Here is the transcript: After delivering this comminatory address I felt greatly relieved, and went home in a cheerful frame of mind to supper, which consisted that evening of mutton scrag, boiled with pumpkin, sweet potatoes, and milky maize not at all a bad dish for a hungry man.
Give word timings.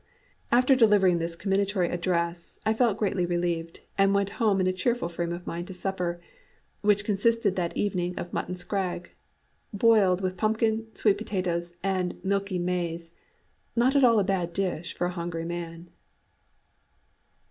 After 0.51 0.75
delivering 0.75 1.19
this 1.19 1.35
comminatory 1.35 1.89
address 1.91 2.57
I 2.65 2.73
felt 2.73 2.97
greatly 2.97 3.23
relieved, 3.23 3.81
and 3.99 4.15
went 4.15 4.31
home 4.41 4.59
in 4.59 4.65
a 4.65 4.73
cheerful 4.73 5.09
frame 5.09 5.31
of 5.31 5.45
mind 5.45 5.67
to 5.67 5.75
supper, 5.75 6.19
which 6.81 7.03
consisted 7.05 7.55
that 7.55 7.77
evening 7.77 8.17
of 8.17 8.33
mutton 8.33 8.55
scrag, 8.55 9.13
boiled 9.71 10.19
with 10.19 10.37
pumpkin, 10.37 10.87
sweet 10.95 11.19
potatoes, 11.19 11.75
and 11.83 12.17
milky 12.23 12.57
maize 12.57 13.11
not 13.75 13.95
at 13.95 14.03
all 14.03 14.17
a 14.19 14.23
bad 14.23 14.53
dish 14.53 14.95
for 14.95 15.05
a 15.05 15.11
hungry 15.11 15.45
man. 15.45 15.91